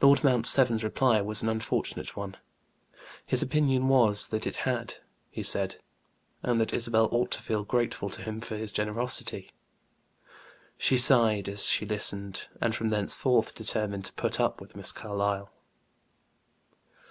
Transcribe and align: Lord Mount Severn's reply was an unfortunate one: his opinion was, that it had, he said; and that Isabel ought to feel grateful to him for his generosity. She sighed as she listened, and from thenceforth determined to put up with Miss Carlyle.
Lord 0.00 0.24
Mount 0.24 0.46
Severn's 0.46 0.82
reply 0.82 1.20
was 1.20 1.42
an 1.42 1.50
unfortunate 1.50 2.16
one: 2.16 2.38
his 3.26 3.42
opinion 3.42 3.88
was, 3.88 4.28
that 4.28 4.46
it 4.46 4.56
had, 4.64 4.94
he 5.28 5.42
said; 5.42 5.76
and 6.42 6.58
that 6.58 6.72
Isabel 6.72 7.10
ought 7.12 7.30
to 7.32 7.42
feel 7.42 7.62
grateful 7.64 8.08
to 8.08 8.22
him 8.22 8.40
for 8.40 8.56
his 8.56 8.72
generosity. 8.72 9.50
She 10.78 10.96
sighed 10.96 11.46
as 11.46 11.66
she 11.66 11.84
listened, 11.84 12.48
and 12.58 12.74
from 12.74 12.88
thenceforth 12.88 13.54
determined 13.54 14.06
to 14.06 14.14
put 14.14 14.40
up 14.40 14.62
with 14.62 14.74
Miss 14.76 14.92
Carlyle. 14.92 15.52